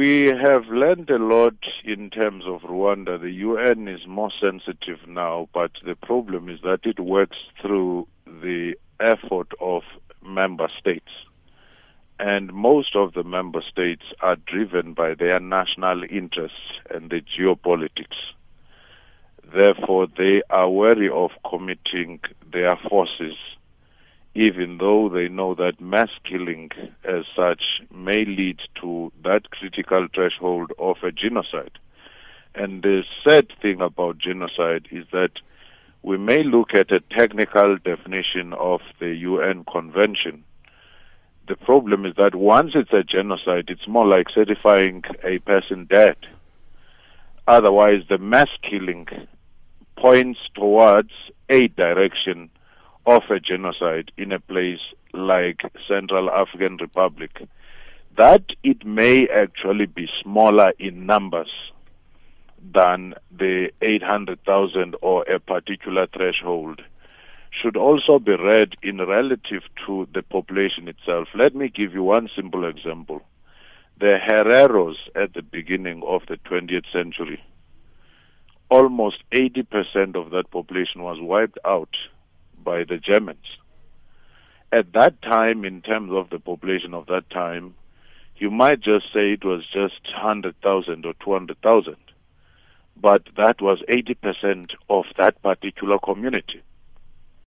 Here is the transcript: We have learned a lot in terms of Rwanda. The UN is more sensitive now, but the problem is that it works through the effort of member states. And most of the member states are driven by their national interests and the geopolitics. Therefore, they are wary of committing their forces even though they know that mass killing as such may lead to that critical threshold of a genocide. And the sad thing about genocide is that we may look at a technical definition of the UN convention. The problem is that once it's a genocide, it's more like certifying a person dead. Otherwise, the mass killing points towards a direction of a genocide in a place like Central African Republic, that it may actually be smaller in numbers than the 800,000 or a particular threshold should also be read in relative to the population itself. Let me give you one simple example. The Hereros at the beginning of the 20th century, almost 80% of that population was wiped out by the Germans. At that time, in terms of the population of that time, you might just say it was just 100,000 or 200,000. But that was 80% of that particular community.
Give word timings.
We 0.00 0.28
have 0.28 0.64
learned 0.68 1.10
a 1.10 1.18
lot 1.18 1.58
in 1.84 2.08
terms 2.08 2.44
of 2.46 2.62
Rwanda. 2.62 3.20
The 3.20 3.32
UN 3.32 3.86
is 3.86 4.06
more 4.06 4.30
sensitive 4.40 5.06
now, 5.06 5.50
but 5.52 5.72
the 5.84 5.94
problem 5.94 6.48
is 6.48 6.58
that 6.62 6.80
it 6.84 6.98
works 6.98 7.36
through 7.60 8.08
the 8.24 8.76
effort 8.98 9.52
of 9.60 9.82
member 10.24 10.70
states. 10.78 11.10
And 12.18 12.50
most 12.50 12.96
of 12.96 13.12
the 13.12 13.24
member 13.24 13.60
states 13.60 14.04
are 14.22 14.36
driven 14.36 14.94
by 14.94 15.12
their 15.12 15.38
national 15.38 16.04
interests 16.04 16.80
and 16.88 17.10
the 17.10 17.20
geopolitics. 17.20 18.16
Therefore, 19.54 20.06
they 20.16 20.40
are 20.48 20.70
wary 20.70 21.10
of 21.10 21.32
committing 21.46 22.20
their 22.50 22.78
forces 22.88 23.36
even 24.34 24.78
though 24.78 25.08
they 25.08 25.28
know 25.28 25.54
that 25.54 25.80
mass 25.80 26.10
killing 26.28 26.70
as 27.04 27.24
such 27.34 27.62
may 27.92 28.24
lead 28.24 28.60
to 28.80 29.12
that 29.24 29.50
critical 29.50 30.06
threshold 30.14 30.72
of 30.78 30.96
a 31.02 31.10
genocide. 31.10 31.78
And 32.54 32.82
the 32.82 33.02
sad 33.24 33.48
thing 33.60 33.80
about 33.80 34.18
genocide 34.18 34.86
is 34.90 35.04
that 35.12 35.32
we 36.02 36.16
may 36.16 36.42
look 36.42 36.74
at 36.74 36.92
a 36.92 37.00
technical 37.00 37.76
definition 37.76 38.52
of 38.54 38.80
the 39.00 39.14
UN 39.14 39.64
convention. 39.64 40.44
The 41.48 41.56
problem 41.56 42.06
is 42.06 42.14
that 42.16 42.34
once 42.34 42.72
it's 42.74 42.92
a 42.92 43.02
genocide, 43.02 43.66
it's 43.68 43.88
more 43.88 44.06
like 44.06 44.28
certifying 44.32 45.02
a 45.24 45.38
person 45.40 45.84
dead. 45.84 46.16
Otherwise, 47.46 48.02
the 48.08 48.18
mass 48.18 48.48
killing 48.62 49.06
points 49.96 50.38
towards 50.54 51.10
a 51.48 51.66
direction 51.68 52.48
of 53.06 53.22
a 53.30 53.40
genocide 53.40 54.12
in 54.16 54.32
a 54.32 54.40
place 54.40 54.80
like 55.12 55.60
Central 55.88 56.30
African 56.30 56.76
Republic, 56.76 57.42
that 58.16 58.44
it 58.62 58.84
may 58.84 59.26
actually 59.28 59.86
be 59.86 60.08
smaller 60.22 60.72
in 60.78 61.06
numbers 61.06 61.50
than 62.74 63.14
the 63.30 63.70
800,000 63.80 64.94
or 65.00 65.22
a 65.24 65.38
particular 65.40 66.06
threshold 66.06 66.82
should 67.50 67.76
also 67.76 68.18
be 68.18 68.36
read 68.36 68.76
in 68.82 68.98
relative 68.98 69.62
to 69.86 70.06
the 70.14 70.22
population 70.22 70.86
itself. 70.88 71.28
Let 71.34 71.54
me 71.54 71.68
give 71.68 71.94
you 71.94 72.02
one 72.02 72.28
simple 72.34 72.64
example. 72.64 73.22
The 73.98 74.18
Hereros 74.24 74.96
at 75.14 75.34
the 75.34 75.42
beginning 75.42 76.02
of 76.06 76.22
the 76.28 76.36
20th 76.36 76.90
century, 76.92 77.42
almost 78.70 79.22
80% 79.32 80.14
of 80.14 80.30
that 80.30 80.50
population 80.50 81.02
was 81.02 81.18
wiped 81.20 81.58
out 81.64 81.94
by 82.64 82.84
the 82.84 82.98
Germans. 82.98 83.58
At 84.72 84.92
that 84.92 85.20
time, 85.22 85.64
in 85.64 85.82
terms 85.82 86.12
of 86.12 86.30
the 86.30 86.38
population 86.38 86.94
of 86.94 87.06
that 87.06 87.28
time, 87.30 87.74
you 88.36 88.50
might 88.50 88.80
just 88.80 89.06
say 89.12 89.32
it 89.32 89.44
was 89.44 89.64
just 89.66 90.00
100,000 90.14 91.04
or 91.04 91.14
200,000. 91.22 91.96
But 92.96 93.22
that 93.36 93.60
was 93.60 93.82
80% 93.88 94.70
of 94.88 95.04
that 95.18 95.42
particular 95.42 95.98
community. 95.98 96.62